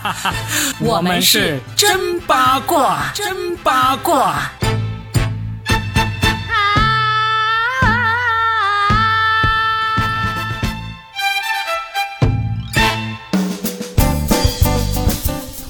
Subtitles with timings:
[0.80, 4.50] 我们是真八卦，真八卦。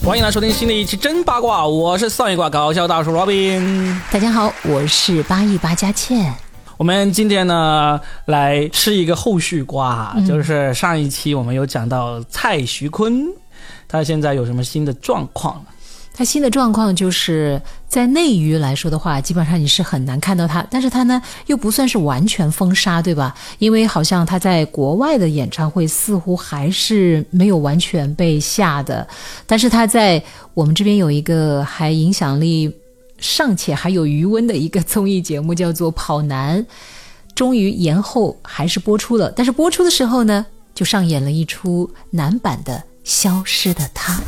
[0.04, 3.96] 欢迎来收听新的一期真八卦，我是上一卦搞笑大叔 Robin。
[4.10, 6.34] 大家好，我是八一八佳倩。
[6.76, 13.24] 我们今天呢来吃一个后续瓜，就是上一期我们有讲到蔡徐坤，
[13.92, 15.62] 他现在有什么新的状况？
[16.14, 23.34] 他新的状况就是在内娱来说的话，基本上你是很难看到他，但是他呢又不算是完全封杀，对吧？
[23.58, 29.06] 因为好像他在国外的演唱会似乎还是没有完全被下的，
[29.46, 30.22] 但是他在
[30.54, 32.74] 我们这边有一个还影响力
[33.18, 36.62] 尚且还有余温的一个综艺节目，叫做《跑男》，
[37.34, 42.82] 终于延后还是播出了，但是播出的时候呢，就上演了一出男版的。
[43.04, 44.20] 消失的他，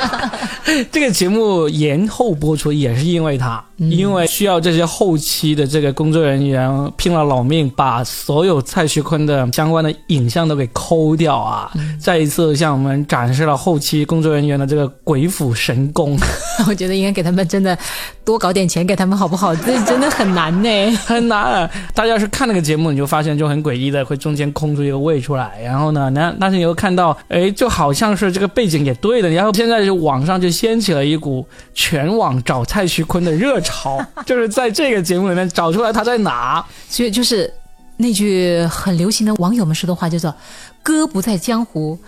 [0.90, 11.70] 这个节目延后播出也是因为他，因为需要这些后期的这个工作人员拼了老命把所有蔡徐坤的相关的影像都给抠掉啊！
[12.00, 16.16] 再一次向我们展示了后期工作人员的这个鬼斧神工。
[16.66, 17.76] 我觉得应该给他们真的
[18.24, 19.54] 多搞点钱给他们好不好？
[19.54, 21.68] 这真的很难呢， 很难。
[21.94, 27.89] 大家要是看那个节目，你就发现就很诡异的，会中间空出一个位出来，然后呢，那但是你又看到，哎，就好。
[27.90, 37.52] 好像是这个背景也对的，然后现在就网上就掀起了一股全网找蔡徐坤的热潮， 就是在这个节目里面找出来他在哪，所以就是
[37.96, 40.32] 那句很流行的网友们说的话，叫做
[40.84, 41.98] “哥不在江湖”，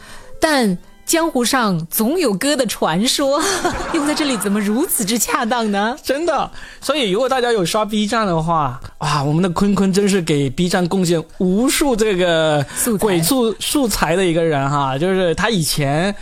[0.40, 0.78] 但。
[1.12, 3.38] 江湖上总有歌的传说，
[3.92, 5.94] 用在这里怎么如此之恰当呢？
[6.02, 12.64] 真的，所以如果大家有刷 B 站的话，啊，我们的坤坤真是给 B 站贡献无数这个
[12.98, 16.16] 鬼畜素材的一个人哈，就是他以前。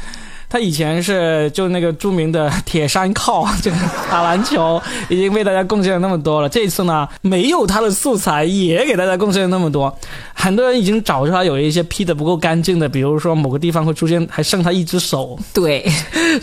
[0.51, 3.77] 他以前是就那个著名的铁山靠，这个
[4.11, 6.49] 打篮球已经为大家贡献了那么多了。
[6.49, 9.97] 这一次呢，没有他的素材也给大家贡献了那么多。
[10.35, 15.89] 很多人已经找出来有一些 P 的不够干净的，比如说某个地方会出现还剩他一只手， 对，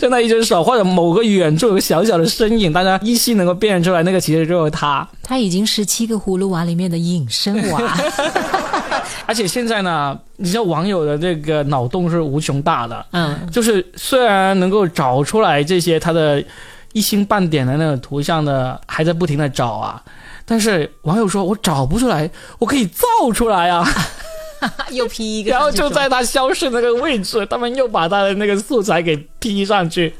[0.00, 5.06] 剩他一只手，或者某个远处有个小小的身影，大家依稀能够辨认出来，那个其实就是他。
[5.22, 7.94] 他已经是七个葫芦娃里面的隐身娃。
[9.26, 16.42] 而且现在呢，你知道网友的这个脑洞是无穷大的，嗯，就是虽然能够找出来这些他的
[16.92, 20.02] 一星半点的那种图像的，还在不停的找啊，
[20.44, 23.86] 但是网友说我找不出来，我可以造出来啊。
[24.90, 30.12] 又 P 一个，然后就在他消失那个位置，他们又把他的那个素材给 P 上去，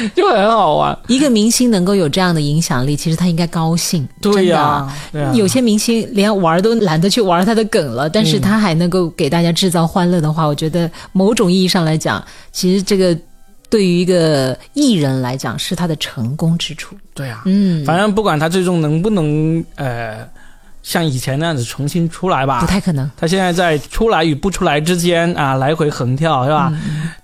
[0.14, 0.96] 就很好玩。
[1.06, 4.08] 一个明星能够有这样的影响力，其实他应该高兴。
[4.20, 4.86] 对呀，
[5.34, 13.16] 有些明星连玩都懒得去玩他的梗了，但是他还能够给大家制造欢乐的话，我觉得某种意义上来讲，其实这个
[13.68, 16.96] 对于一个艺人来讲是他的成功之处。
[17.14, 20.26] 对呀，嗯，反正不管他最终能不能呃。
[20.80, 23.10] 像以前那样子重新出来吧，不太可能。
[23.14, 26.72] 他现在在出来与不出来之间啊，来回横跳，是吧？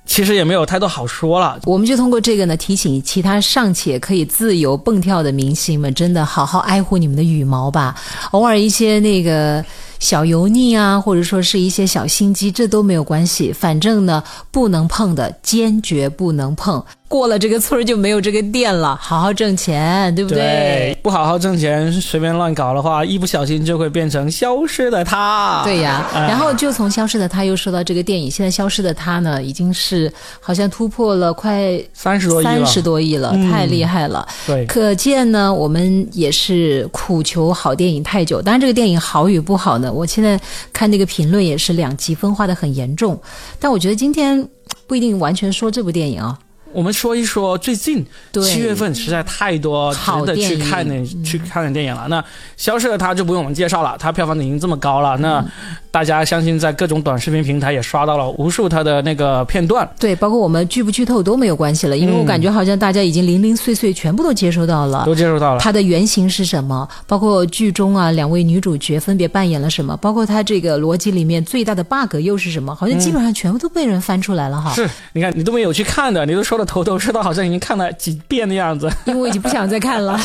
[0.06, 1.58] 其实也没有太多好说了。
[1.64, 7.94] 我们就通过这个呢，提醒其他尚且可以自由蹦跳的明星们，真的好好爱护你们的羽毛吧。
[8.32, 9.64] 偶尔一些那个。
[10.00, 13.50] 小油腻啊，或者说是一些小心机，这都没有关系。
[13.50, 16.84] 反正呢，不能碰的，坚决不能碰。
[17.14, 18.98] 过了这个村就没有这个店了。
[19.00, 20.98] 好好挣钱，对不对？
[21.00, 25.62] 不好好挣钱，随便乱搞的话，一不小心就会变成消失的他。
[25.62, 28.28] 对呀，然后就从消失的他又说到这个电影。
[28.28, 34.26] 现在消失的他呢，已经是好像突破了快三十多亿三十多亿了，太厉害了。
[34.44, 38.42] 对，可见呢，我们也是苦求好电影太久。
[38.42, 39.92] 当然，这个电影好与不好呢？
[39.92, 40.36] 我现在
[40.72, 43.16] 看那个评论也是两极分化的很严重，
[43.60, 44.48] 但我觉得今天
[44.88, 46.36] 不一定完全说这部电影啊。
[46.74, 48.04] 我们说一说最近
[48.42, 52.06] 七月份实在太多值得去看的去看的电影了。
[52.08, 52.22] 那
[52.56, 55.16] 消失的他就不用我们介绍了，他票房已经这么高了。
[55.18, 55.44] 那
[55.90, 59.88] 大家相信在各种短视频平台也刷到了无数他的那个片段。
[59.98, 65.60] 对，包括我们剧不剧透都没有关系了，因为我感觉好像大家已经零零碎碎全部都接收到了，都接收到了。
[65.60, 66.88] 它的原型是什么？
[67.06, 69.96] 包括剧中啊两位女主角分别扮演了什么？
[69.98, 72.74] 包括它这个逻辑里面最大的 bug 又是什么？
[72.74, 74.72] 好像基本上全部都被人翻出来了哈。
[74.74, 76.70] 是，你看你都没有去看的，你都说的。
[76.74, 80.18] 头头是道，好像已经看了几遍的样子， 因为我已经不想再看了。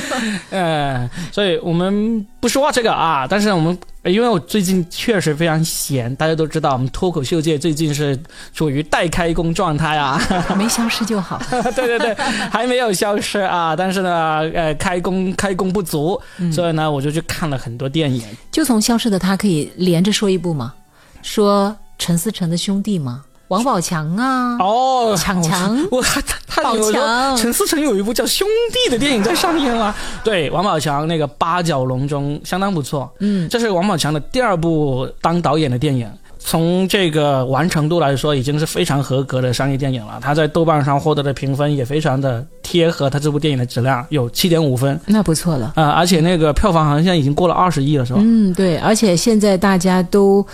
[0.50, 8.18] 嗯，所以我们不说这个啊，但是我们因为我最近确实非常闲，大家都知道，我们脱口秀界最近是
[8.52, 10.20] 处于待开工状态啊，
[10.58, 11.40] 没消失就好。
[11.50, 12.14] 对对对，
[12.50, 16.20] 还没有消失啊，但是呢，呃，开工开工不足，
[16.52, 18.22] 所以呢，我就去看了很多电影。
[18.50, 20.74] 就从消失的他可以连着说一部吗？
[21.22, 23.24] 说陈思诚的兄弟吗？
[23.54, 29.94] 王宝强啊，哦，强强，我他他宝强，陈思诚有一部叫《兄弟》的电影在上映啊。
[30.22, 36.10] 对，王宝强那个八角笼中相当不错，嗯，这是王宝强的第二部当导演的电影。
[36.46, 40.18] 从这个完成度来说，已经是非常合格的商业电影了。
[40.20, 45.88] 他在豆瓣上获得的评分也非常的贴合他这部电影的质量，有七点五分，那不错了啊！
[45.92, 48.18] 而且那个票房好像现在已经过了二十亿了，是吧？
[48.22, 48.76] 嗯，对。
[48.76, 50.46] 而且现在大家都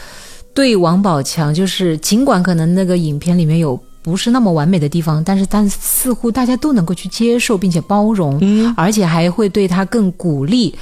[0.54, 3.78] 对王宝强，就是尽管可能那个影片里面有。
[4.02, 10.74] 不是那么完美的地方，但是但似乎大家都能够去接受并且包容，嗯，而且还会对他更鼓励。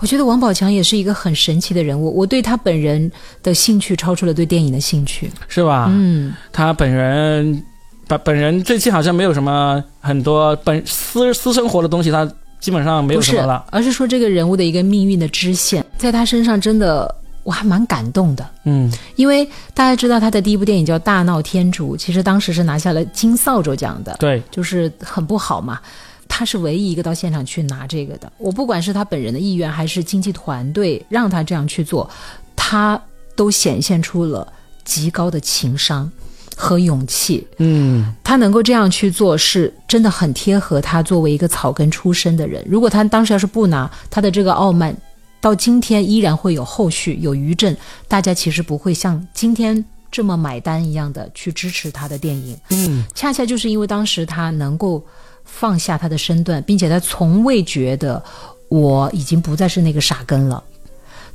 [0.00, 3.10] 我觉得王宝强也是一个很神奇的人物，我对他本人
[3.42, 5.86] 的兴趣超出了对电影的兴趣，是吧？
[5.90, 7.64] 嗯，他本人
[8.06, 12.30] 本本人最近好像没有什么很多本私私生活的东西，他
[12.60, 17.14] 基本上没有什么了，而是说这个人物的一个命运的支线，在他身上真的。
[17.48, 19.42] 我还蛮感动的，嗯，因为
[19.72, 25.80] 大家知道他的第一部电影叫《大闹天竺》，其实当时是拿下了金扫帚奖的，对，就是很不好嘛。
[26.28, 28.30] 他是唯一一个到现场去拿这个的。
[28.36, 32.06] 我不管是他本人的意愿，还是经纪团队让他这样去做，
[32.54, 33.00] 他
[33.34, 34.46] 都显现出了
[34.84, 36.12] 极高的情商
[36.54, 37.46] 和勇气。
[37.56, 42.62] 嗯，他能够这样去做，是真的很贴合他作为一个草根出身的人。
[42.68, 44.94] 如果他当时要是不拿他的这个傲慢。
[45.40, 47.76] 到今天依然会有后续有余震，
[48.08, 52.58] 大家其实不会像今天这么买单一样的去支持他的电影。
[52.70, 55.04] 嗯，恰恰就是因为当时他能够
[55.44, 58.22] 放下他的身段，并且他从未觉得
[58.68, 60.62] 我已经不再是那个傻根了。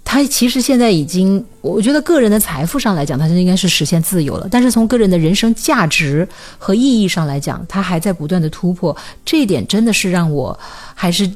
[0.04, 4.50] 他其实现在已经，我觉得个人的财富上来讲，他就应该是实现自由了。
[4.52, 6.28] 但是从个人的人生价值
[6.58, 8.96] 和意义上来讲，他还在不断的突破。
[9.24, 10.60] 这一点真的是让我
[10.94, 11.32] 还是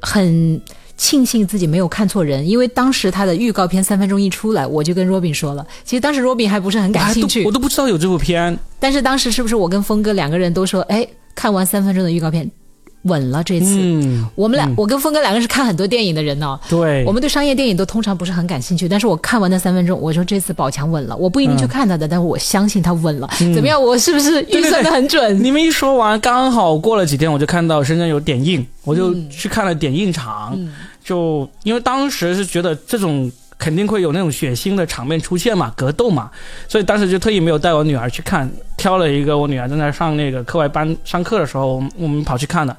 [0.00, 0.60] 很。
[1.02, 5.66] 庆幸自己没有看错人，因为当时他的预告片三分钟一出来，我就跟 Robin 说了。
[5.82, 8.56] 其实当时 Robin 还不是很感兴趣，我都不知道有这部片。
[8.78, 11.04] 但是当时是不是我跟峰哥两个人都说，哎，
[11.34, 12.48] 看完三分钟的预告片。
[13.06, 16.56] 稳了这次，我们俩，我跟峰哥两个是看很多电影的人呢。
[16.68, 18.88] 对，我们对商业电影都通常不是很感兴趣。
[18.88, 21.16] 但是我看完那三分钟，我说这次宝强稳了。
[21.16, 23.28] 我不一定去看他的，但是我相信他稳了。
[23.38, 23.82] 怎么样？
[23.82, 25.42] 我是不是预算的很准？
[25.42, 30.56] 你们一说完，刚好过了几天，我就看到深圳有点映，我就去看了点映场。
[31.02, 33.30] 就因为当时是觉得这种。
[33.58, 36.28] 肯定会有那种血腥的场面出现嘛，格斗嘛，
[36.66, 42.76] 所以当时就特意没有带我女儿去看，挑了一个我女儿正在上那个课外班上课的时候，我们跑去看的。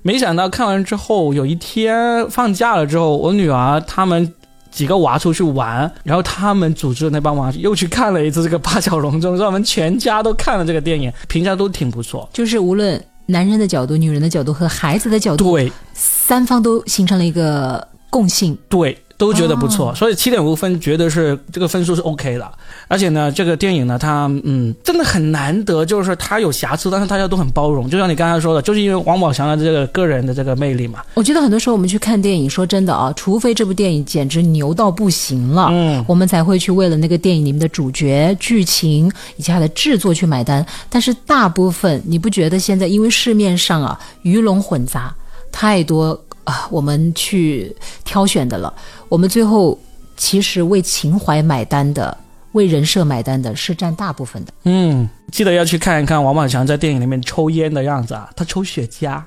[0.00, 4.32] 没想到看完之后，有一天放假了之后，我女儿他们
[4.70, 12.26] 几个娃出去玩，然后他们组织的那帮娃又去看了一次这个八角笼中，让我们全家都看了这个电影，评价都挺不错。
[12.32, 18.56] 就是无论男人的角度、女人的角度和孩子的角度，对，三方都形成了一个共性。
[18.68, 18.96] 对。
[19.22, 22.52] 都觉得不错，所以七点五分绝对是这个分数是 OK 的。
[22.88, 27.88] 而且呢，这个电影呢，它嗯，真的很难得，就是它有瑕疵，但是大家都很包容。
[27.88, 30.98] 就像你刚才说的，就是因为王宝强的这个个人的这个魅力嘛。
[31.14, 40.66] 我觉得很多时候我们去看电影，说真的啊，除非这部电影简直牛到不行了，嗯，我们才会去为了那个电影里面的主角、剧情以及它的制作去买单。
[40.90, 45.14] 但是大部分，你不觉得现在因为市面上啊鱼龙混杂，
[45.52, 46.20] 太多。
[46.44, 47.74] 啊，我们去
[48.04, 48.72] 挑选的了。
[49.08, 49.78] 我们最后
[50.16, 52.16] 其实为情怀买单的，
[52.52, 54.52] 为人设买单的是占大部分的。
[54.64, 59.22] 嗯，记得要去看一看王宝强在电影里面抽烟的样子啊，他抽雪茄。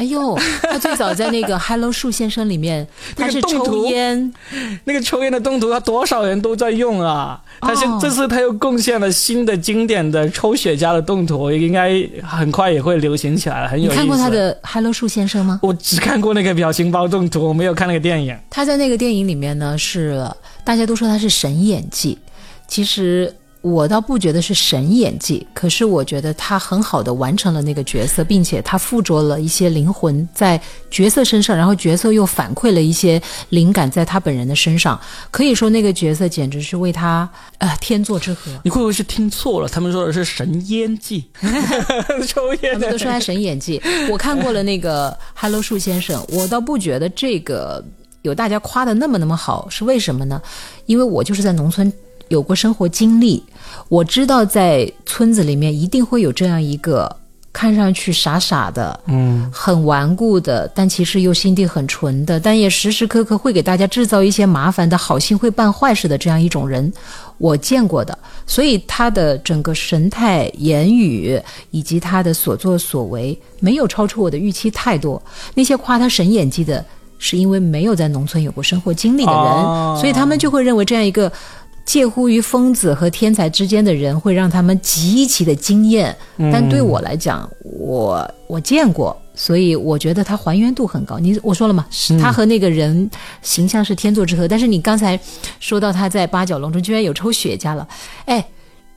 [0.00, 4.32] 哎呦，他最早在那个 《Hello 树先生》里面，他是抽烟，
[4.84, 7.38] 那个抽烟的动图，他多少人都在用啊！
[7.60, 14.00] 他现这次他又贡献了新的经典的抽雪茄的动图，应该很快也会流行起来了，很有意思。
[14.00, 15.60] 你看过他的《Hello 树先生》吗？
[15.62, 18.34] 我只看过那个表情包动图，我没有看那个电影。
[18.48, 20.26] 他在那个电影里面呢，是
[20.64, 22.16] 大家都说他是神演技，
[22.66, 23.36] 其实。
[23.62, 30.58] 我倒不觉得是神演技，可是我觉得他很好的完成了那个角色，并且他附着了一些灵魂在
[30.90, 34.98] 角色身上，然后角色又反馈了一些灵感在他本人的身上。
[35.30, 38.50] 可以说那个角色简直是为他呃天作之合。
[38.64, 39.68] 你会不会是听错了？
[39.68, 41.26] 他们说的是神烟技，
[42.26, 42.72] 抽烟。
[42.72, 43.78] 他们都说他神演技。
[44.10, 47.84] 我看过了那个《Hello 树先生》，我倒不觉得这个
[48.22, 50.40] 有大家夸的那么那么好，是为什么呢？
[50.86, 51.92] 因为我就是在农村。
[52.30, 53.42] 有过生活经历，
[53.88, 57.16] 我知道在村子里面一定会有这样一个
[57.52, 66.92] 看上去傻傻的，嗯，很顽固的，但其实又心地很纯的，但也时时刻刻会给大家制造一些麻烦的好心会办坏事的这样一种人，
[67.38, 68.16] 我见过的。
[68.46, 71.40] 所以他的整个神态、言语
[71.72, 75.20] 以及他的所作所为，没有超出我的预期太多。
[75.54, 76.84] 那些夸他神演技的，
[77.18, 81.30] 是因为没有在农村有过生活经历的人，所以他们就会认为这样一个。
[81.90, 86.16] 介乎于疯子和天才之间的人会让他们极其的惊艳。
[86.52, 91.18] 但对我来讲，我我见过，所以我觉得他还原度很高。
[91.18, 91.84] 你我说了嘛，
[92.20, 93.10] 他和那个人
[93.42, 94.46] 形象是天作之合。
[94.46, 95.18] 但是你刚才
[95.58, 97.88] 说到他在八角笼中居然有抽雪茄了，
[98.26, 98.46] 哎。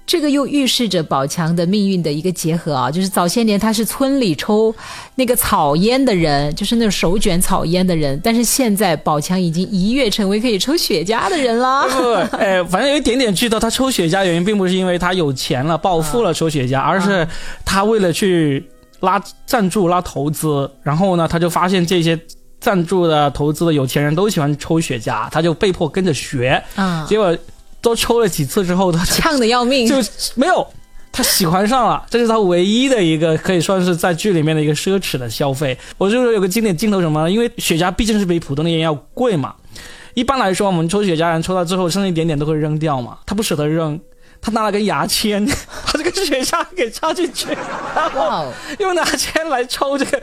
[0.06, 4.74] 这个又预示着宝强的命运的一个结合啊，就是早些年他是村里抽
[5.16, 11.88] 那个草烟的人，就是那种手卷草烟的人，但是现在宝强已经一跃成为可以抽雪茄的人了。
[11.88, 17.26] 不，哎，反正有一点点剧透，他抽雪茄原因并不是因为他有钱了暴富了抽雪茄， 而是
[17.64, 18.64] 他为了去
[19.00, 22.20] 拉赞助拉投资，然后呢，他就发现这些
[22.60, 27.36] 赞助的投资的有钱人都喜欢抽雪茄，他就被迫跟着学，嗯，结果。
[27.84, 29.96] 都抽了几次之后，他呛的要命，就
[30.34, 30.66] 没有
[31.12, 32.04] 他喜欢上了。
[32.10, 35.78] 这是他唯一的一个可以算是在剧里面的一个奢侈的消费。
[35.98, 37.30] 我就是有个经典镜头什么？
[37.30, 39.54] 因为雪茄毕竟是比普通的烟要贵嘛。
[40.16, 43.18] 一般来说，我们抽雪茄人抽到最后剩一点点都会扔掉嘛。
[43.26, 44.00] 他不舍得扔，
[44.42, 47.50] 他拿了根牙签，把这个雪茄给插进去，
[47.96, 48.48] 然后
[48.80, 50.22] 用牙签来抽这个。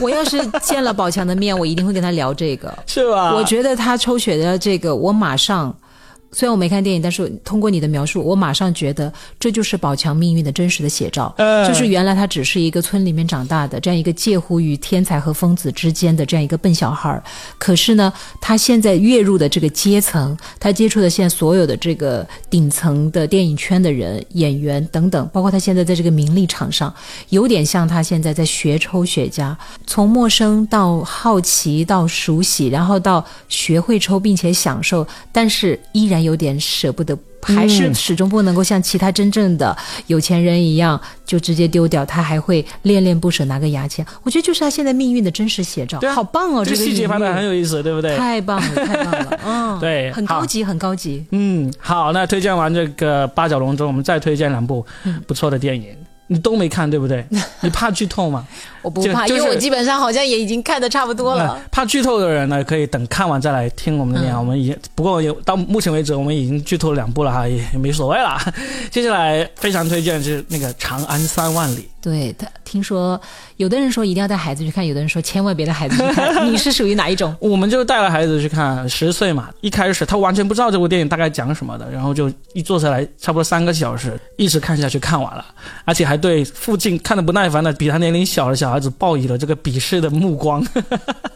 [0.00, 3.34] 我要是见了宝强的面，我一定会跟他聊这个， 是吧？
[3.34, 5.74] 我觉得他抽雪的这个，我马上。
[6.32, 11.34] 虽然我没看电影，但是通过你的描述，我马上觉得这就是宝强命运的真实的写照。
[11.66, 17.20] 就是原来他只是一个村里面长大的这样一个介乎于天才和疯子之间的这样一个笨小孩儿，
[17.58, 26.94] 可是呢，他现在跃入的这个阶层，他接触的现在所有的这个顶层的电影圈的人、演员等等，包括他现在在这个名利场上，
[27.30, 29.52] 有点像他现在在学抽雪茄，
[29.84, 36.19] 从陌生到好奇到熟悉，然后到学会抽并且享受，但是依然。
[36.22, 44.04] 有点舍不得，还是始终不能够像其他真正的有钱人一样就直接丢掉，他还会恋恋不舍拿个牙签。
[44.22, 46.64] 我觉得就是他现在命运的真实写照，好棒哦！
[46.64, 48.16] 这个细节拍的很有意思，对不对？
[48.16, 51.24] 太棒了，太棒了，嗯， 对，很高级，很高级。
[51.30, 54.84] 嗯，好，那推荐完这个八角笼中，我们再推荐两部
[55.26, 55.88] 不错的电影。
[56.32, 57.26] 你都没看对不对？
[57.60, 58.46] 你怕剧透吗？
[58.82, 61.60] 我不怕，因为我基本上好像也已经看的差不多了。
[61.70, 64.36] 怕剧透的人呢，可以等看完再来听我们的念。
[64.36, 68.38] 我们已经不过也到目前为止，我们已经剧透了两部了哈，也也没所谓了。
[68.90, 71.80] 接下来非常推荐是那个《长安三万里》。
[72.02, 73.20] 对他听说，
[73.58, 76.50] 有的人说一定要带孩子去看，有的人说千万别带孩子去看。
[76.50, 77.36] 你是属于哪一种？
[77.40, 85.44] 我们就带了孩子去看，十岁嘛，一开始他完全不知道这部电影大概讲什么的，然后就一坐下来，差不多三个小时，一直看下去，看完了，
[85.84, 90.64] 而且还对附近看的不耐烦的比他年龄小的小孩子报以了这个鄙视的目光，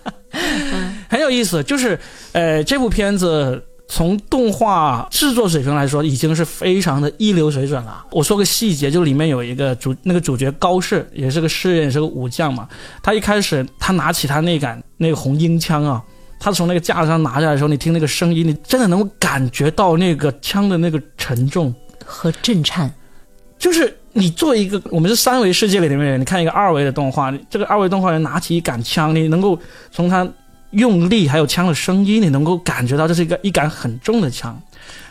[1.09, 1.63] 很有意思。
[1.65, 1.99] 就是，
[2.33, 3.63] 呃，这部片子。
[3.87, 8.03] 从动画制作水平来说，已经是非常的一流水准了。
[8.11, 12.67] 我说个细节，就里面有一个主，那个主角高适也是个诗人，也是个武将嘛。
[13.03, 16.03] 他一开始他拿起他那杆那个红缨枪啊，
[16.41, 21.73] 他从那个架子上拿下来的时候，你听那个声音，你真的能够感觉到那个枪的那个沉重
[22.07, 22.91] 和震颤。
[23.65, 29.59] 就是你做一个我们是三维世界里面的人，你看一个二维的动画，这个二维动画人拿起一杆枪，你能够
[29.91, 30.29] 从他。
[30.75, 34.61] 用力还有枪的声音，你能够感觉到这是一个一杆很重的枪，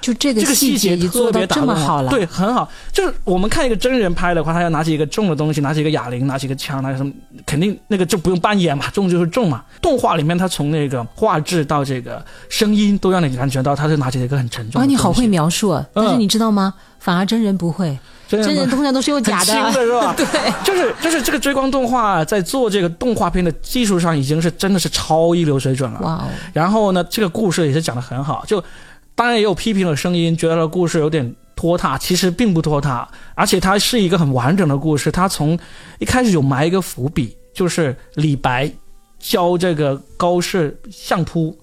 [0.01, 2.69] 就这个这个细节做别这么好了，对，很好。
[2.91, 7.13] 就是我们看一个真人拍的话，他要拿起一个重的东西，拿起一个哑铃，拿起一个枪，拿什么，
[7.45, 9.63] 肯定那个就不用扮演嘛，重就是重嘛。
[9.81, 14.81] 动画里面他从那个画质到这个声音都让你感觉到他是拿起一个很沉重。
[14.81, 16.73] 啊，你好会描述，啊但是你知道吗？
[16.99, 17.97] 反而真人不会。
[18.41, 20.13] 真人通常都是用假的，是吧？
[20.17, 20.25] 对，
[20.63, 25.99] 就是就是这个追光动画在做这个动画片的技术上已经是真的是超一流水准了。
[26.01, 26.23] 哇哦！
[26.53, 28.63] 然后呢，这个故事也是讲的很好，就
[29.13, 35.11] 当然也有批评的声音，觉得故事有点拖沓，其实并不拖沓，而且它是一个很完整的故事。
[35.11, 35.59] 它从
[35.99, 38.71] 一开始有埋一个伏笔，就是李白
[39.19, 41.55] 教这个高适相扑。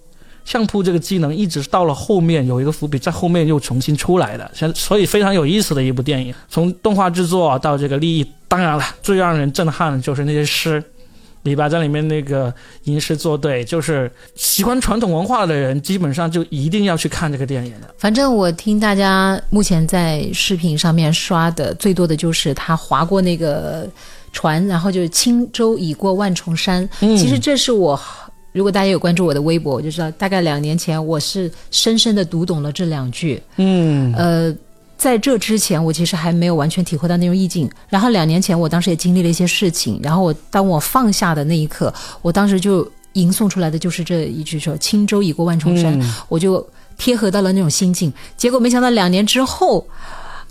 [0.50, 6.34] 相扑这个技能一直到了后面有一个伏笔，在后面又重新出来的，所以非常有意思的一部电影。
[6.48, 10.82] 从动画制作到这个利益，当然了，最让人震撼的就是那些诗，
[11.44, 12.52] 李白在里面那个
[12.82, 17.94] 吟诗作对，就是喜欢传统文化的人，基本上就一定要去看这个电影的。
[17.96, 23.88] 反正我听大家目前在视频上面刷的最多的就是他划过那个
[24.32, 26.90] 船，然后就是轻舟已过万重山。
[26.98, 27.96] 其实这是我。
[28.52, 33.40] 如果大家有关注我的微博，我就知道大概两年前我是深深的读懂了这两句。
[33.56, 34.54] 嗯，呃，
[34.98, 37.70] 在这之前我其实还没有完全体会到那种意境。
[37.88, 45.96] 然后两年前我当时也经历了一些事情，然后我当我放下的那一刻，我当时就吟诵出来的就是这一句说“轻舟已过万重山”，
[46.28, 46.66] 我就
[46.98, 48.12] 贴合到了那种心境。
[48.36, 49.86] 结果没想到两年之后，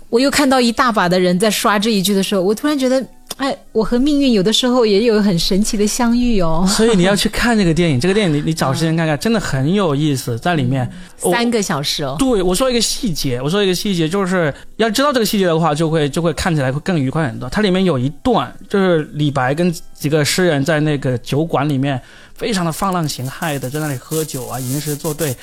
[0.08, 3.06] 我又看到一大把的人在刷这一句的时候，我突然觉得。
[3.40, 6.62] 哎，我和命运有的时候也有很神奇的相遇哦。
[6.68, 12.16] 所以你要去看这个电影，这个电影你你找时间看看，真的很有意思，在里面 三个小时哦。
[12.18, 17.48] 对，我说一个细节，我说一个细节，就是要知道这个细节的话，就会就会看起来会更愉快很多。
[17.48, 21.98] 它里面有一段，就是李白跟几个诗人在那个酒馆里面，
[22.34, 25.34] 非常的放浪形骸的在那里喝酒啊，吟诗作对，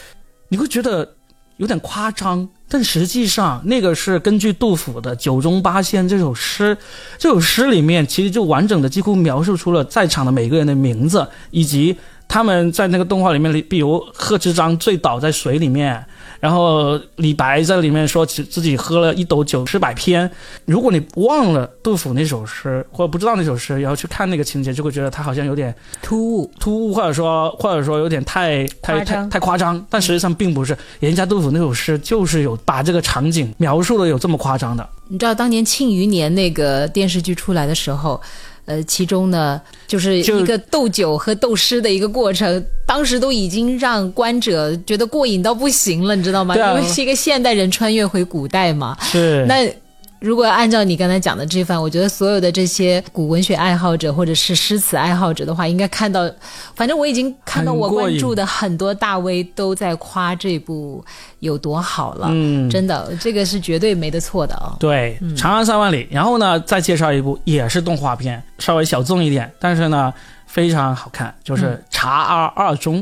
[0.50, 1.17] 你会觉得
[1.58, 2.48] 有点夸张。
[2.70, 6.78] 但实际上，那个是根据杜甫的《酒中八仙》这首诗，
[7.18, 11.96] 这首诗里面其实就完整的几乎描述出了在场的每个人的名字，以及
[12.28, 16.06] 他们在那个动画里面，比如贺知章醉倒在水里面。
[16.40, 20.30] 然后李白在里面说自自己喝了一斗酒诗百篇。
[20.66, 29.84] 如果你忘了杜甫那首诗，或者不知道那首诗，然后去看那个情节，就会觉得他好像有点突兀，突兀，或者说或者说有点太太太太夸张。
[29.90, 34.88] 但实际上并不是，人家杜甫那首诗就是有把这个场景描述的有这么夸张的。
[35.08, 38.22] 你知道当年《庆余年》那个电视剧出来的时候。
[38.68, 46.56] 呃，其中呢，就是一个斗酒和斗诗的一个过程，当时都已经让观者觉得过瘾到不行了，你知道吗？
[46.56, 48.96] 因为是一个现代人穿越回古代嘛。
[49.02, 49.44] 是。
[49.50, 49.68] 那。
[50.20, 56.30] 如果按照你刚才讲的这番，我觉得所有的这些古文学爱好者或者是诗词爱好者的话，应该看到，
[56.76, 61.04] 反正我已经看到我关注的很多大 V 都在夸这部
[61.40, 62.28] 有多好了。
[62.32, 64.76] 嗯，真的，这个是绝对没得错的啊。
[64.80, 70.14] 对，《长安三万里》，然后呢，再介绍一部也是动画片，稍微小众一点，但是呢
[70.48, 73.02] 非常好看，就是《茶二二中》。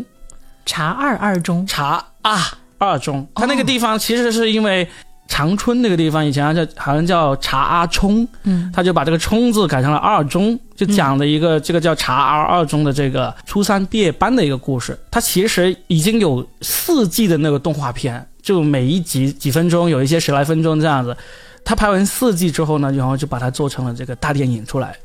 [0.65, 4.86] 茶二二中，茶啊二中，它那个地方其实是因为。
[5.27, 14.98] 长春那个地方以前叫好像叫茶阿冲，嗯，他就把这个冲字改成了二中，就讲了一个这个叫茶阿二中的这个初三毕业班的一个故事。
[15.10, 21.15] 它其实已经有四季的那个动画片，就每一集几分钟，有一些十来分钟这样子。
[21.63, 24.96] 他拍完四季之后呢，然后就把它做成了这个大电影出来，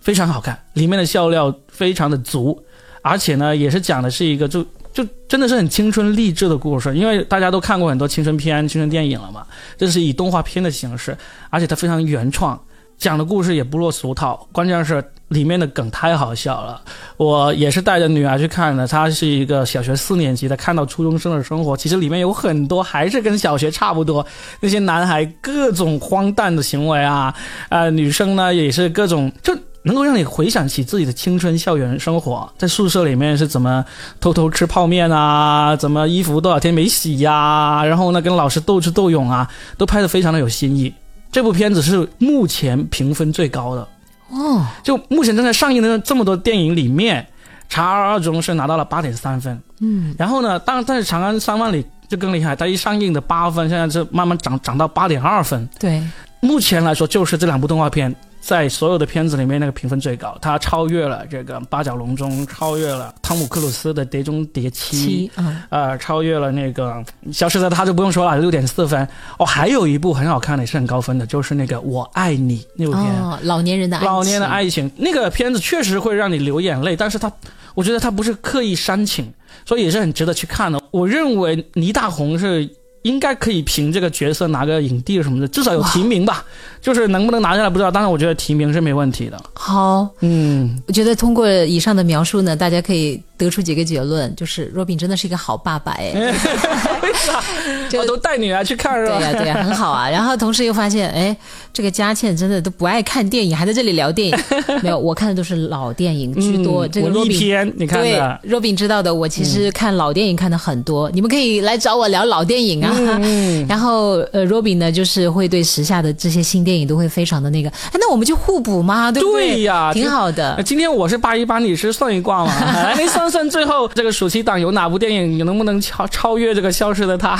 [0.00, 2.62] 非常好看，里面的笑料非常的足，
[3.02, 4.64] 而且呢，也是讲的是一个就。
[4.94, 9.44] 就真的是很青春励志的故事，因为大家都看过很多青春片、青春电影了嘛。
[9.76, 11.18] 这是以动画片的形式，
[11.50, 12.58] 而且它非常原创，
[12.98, 14.46] 讲的故事也不落俗套。
[14.52, 16.80] 关键是里面的梗太好笑了。
[17.16, 24.26] 我也是带着女儿去看的，她是一个小学四年级的，看到初中生的生活，其实里面有很多还是跟小学差不多。
[24.60, 27.34] 那些男孩各种荒诞的行为啊，
[27.68, 29.56] 啊，女生呢也是各种就。
[29.86, 33.84] 能够让你回想起自己的青春校园生活，在宿舍里面是怎么
[34.18, 40.90] 偷偷吃泡面啊，怎么衣服多少天没洗呀，然后呢跟老师斗智斗勇啊，都拍得非常的有新意。
[41.34, 43.88] 这部片子是目前评分最高的
[44.28, 47.20] 哦，就目前正在上映的这么多电影里面，
[47.68, 56.00] 《查二二中》是拿到了八点三分，嗯，然后呢，当然在《长安三万里》就更厉害，它一上映的八分，现在是慢慢涨涨到八点二分，对，
[56.38, 58.14] 目前来说就是这两部动画片。
[58.44, 65.30] 在所有的片子里面，那个评分最高，它超越了这个《八角笼中》，超越了汤姆克鲁斯的《碟中谍七》，
[65.70, 67.02] 呃，超越了那个
[67.32, 69.08] 《消失的他》，就不用说了，六点四分。
[69.38, 73.04] 哦，还有一部很好看的，也是很高分的，就是那个《我爱你》那部片，
[73.44, 77.32] 老年人的老年的爱情，那个片子确实会让你流眼泪，但是它，
[77.74, 79.32] 我觉得它不是刻意煽情，
[79.64, 80.78] 所以也是很值得去看的。
[80.90, 82.68] 我认为倪大红是。
[83.04, 86.44] 应该可以凭这个角色拿个影帝什么的，至少有提名吧。
[86.82, 89.42] 就是能不能拿下来不知道，但是我觉得提名是没问题的。
[89.54, 93.22] 好，嗯，我觉得通过以上的描述呢，大家可以。
[93.36, 96.32] 得出几个结论，就是若饼真的是一个好爸爸哎，
[97.04, 97.42] 为啥？
[97.98, 99.18] 我都带女儿去看是吧？
[99.18, 100.08] 对呀对呀，很好啊。
[100.10, 101.36] 然后同时又发现，哎，
[101.72, 104.38] 这个佳倩真的都不爱看电影，还在这里聊电影。
[104.82, 106.86] 没有，我看的都是老电影居多。
[106.88, 111.10] 这个若饼，你看对，若饼知道的，我其实看老电影看的很多。
[111.10, 113.20] 你们可以来找我聊老电影啊。
[113.68, 117.68] 然后呃，若饼呢，就是会对时下的这些新电影都会非常的那个。
[117.68, 119.54] 哎，那我们就互补嘛，对不对？
[119.54, 120.62] 对呀，挺好的。
[120.64, 122.54] 今天我是八一八，你是算一卦嘛？
[122.96, 123.30] 来算。
[123.34, 127.38] 算最后这个暑期档有哪部电影，你能不能超超越这个消失的他？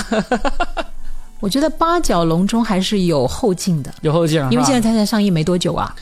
[1.41, 5.95] 我觉得八角笼中还是有后劲的，有后劲，因为现在它才上映没多久啊。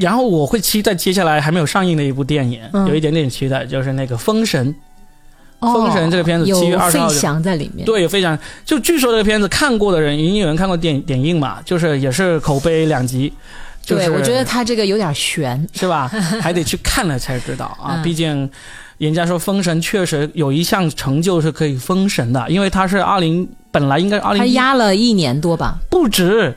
[0.00, 4.74] 然后我会期待接下来还没有上映的一部电影，有一点点期待，就是那个《封神》。
[5.60, 13.30] 封神这个片子七月二十号在里面，对，非常就据说这个片子看过的人，已经有人看过电点映嘛，就是也是口碑两极。
[13.86, 16.08] 对，我觉得他这个有点悬，是吧？
[16.40, 18.00] 还得去看了才知道啊。
[18.02, 18.50] 毕竟，
[19.06, 25.78] 人家说封神确实有一项成就是可以封神的，因为他是二零，本来应该二零，他压了一年多吧？
[25.88, 26.54] 不止，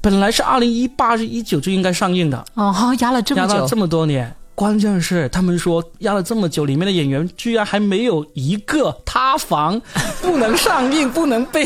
[0.00, 2.44] 本来是二零一八是一九就应该上映的。
[2.54, 4.34] 哦，压了这么久，压了这么多年。
[4.56, 9.80] 关键是他们说压了这么久，里面的演员居然还没有一个塌房，
[10.20, 11.64] 不能上映，不能被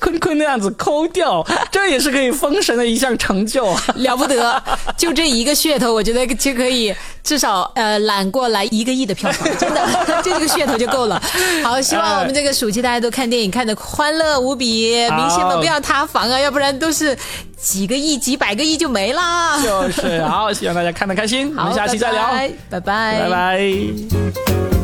[0.00, 4.62] 坤坤那样子抠掉，这也是可以封神的一项成就，了不得！
[4.96, 11.20] 就这一个噱头，我觉得就可以至少呃揽过来一个亿的票房，真的，就 这个噱头就够了。
[11.64, 17.16] 好，希望我们这个暑期大家都看电影看的欢乐无比，明星们不要塌房啊，要不然都是
[17.56, 19.60] 几个亿、几百个亿就没了。
[19.62, 22.28] 就是，好，希望大家看的开心，我们下期再聊，
[22.70, 24.77] 拜拜，拜拜。